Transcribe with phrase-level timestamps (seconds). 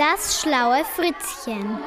[0.00, 1.78] Das schlaue Fritzchen.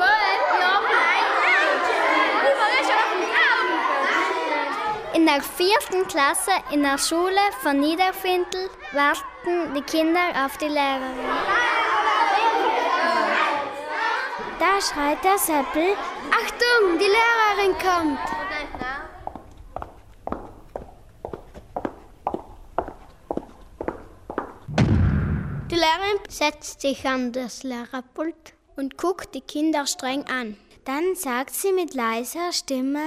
[5.16, 11.26] In der vierten Klasse in der Schule von Niederfintel warten die Kinder auf die Lehrerin.
[14.60, 15.96] Da schreit der Seppel,
[16.30, 18.20] Achtung, die Lehrerin kommt.
[25.72, 30.58] Die Lehrerin setzt sich an das Lehrerpult und guckt die Kinder streng an.
[30.86, 33.04] Dann sagt sie mit leiser Stimme,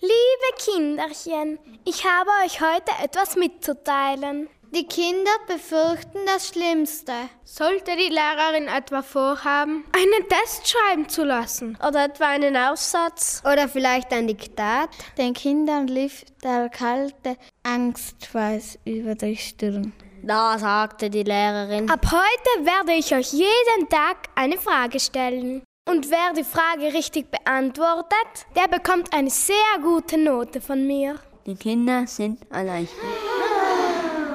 [0.00, 4.48] Liebe Kinderchen, ich habe euch heute etwas mitzuteilen.
[4.74, 7.14] Die Kinder befürchten das Schlimmste.
[7.44, 11.78] Sollte die Lehrerin etwa vorhaben, einen Test schreiben zu lassen?
[11.86, 13.42] Oder etwa einen Aufsatz?
[13.50, 14.90] Oder vielleicht ein Diktat?
[15.16, 19.94] Den Kindern lief der kalte Angstschweiß über die Stirn.
[20.26, 21.88] Da sagte die Lehrerin.
[21.88, 25.62] Ab heute werde ich euch jeden Tag eine Frage stellen.
[25.88, 31.20] Und wer die Frage richtig beantwortet, der bekommt eine sehr gute Note von mir.
[31.46, 33.04] Die Kinder sind erleichtert.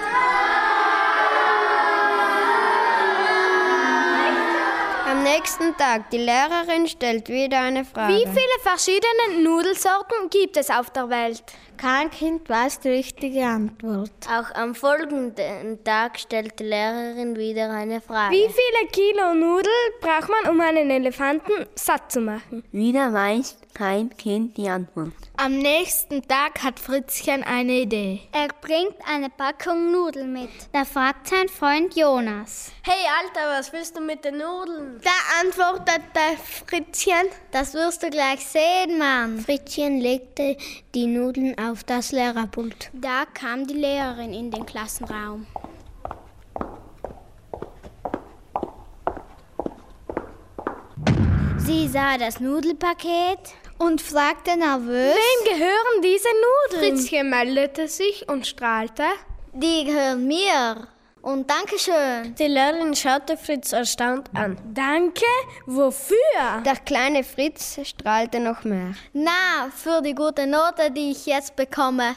[5.45, 8.15] Nächsten Tag, die Lehrerin stellt wieder eine Frage.
[8.15, 11.43] Wie viele verschiedene Nudelsorten gibt es auf der Welt?
[11.77, 14.09] Kein Kind weiß die richtige Antwort.
[14.27, 18.33] Auch am folgenden Tag stellt die Lehrerin wieder eine Frage.
[18.33, 22.63] Wie viele Kilo Nudeln braucht man, um einen Elefanten satt zu machen?
[22.71, 25.11] Wieder weiß kein Kind die Antwort.
[25.37, 28.21] Am nächsten Tag hat Fritzchen eine Idee.
[28.31, 30.49] Er bringt eine Packung Nudeln mit.
[30.71, 32.71] Da fragt sein Freund Jonas.
[32.83, 35.01] Hey Alter, was willst du mit den Nudeln?
[35.03, 37.27] Da antwortet der Fritzchen.
[37.51, 39.39] Das wirst du gleich sehen, Mann.
[39.39, 40.57] Fritzchen legte
[40.95, 42.89] die Nudeln auf das Lehrerpult.
[42.93, 45.45] Da kam die Lehrerin in den Klassenraum.
[51.57, 56.27] Sie sah das Nudelpaket und fragte nervös: Wem gehören diese
[56.73, 56.97] Nudeln?
[56.97, 59.03] Fritzchen meldete sich und strahlte:
[59.53, 60.87] Die gehören mir.
[61.21, 62.35] Und Dankeschön.
[62.37, 64.59] Die Lehrerin schaute Fritz erstaunt an.
[64.75, 65.25] Danke?
[65.65, 66.17] Wofür?
[66.63, 68.93] Der kleine Fritz strahlte noch mehr.
[69.11, 72.15] Na, für die gute Note, die ich jetzt bekomme.